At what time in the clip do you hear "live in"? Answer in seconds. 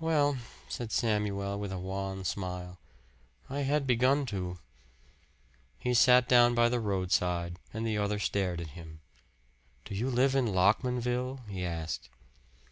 10.10-10.46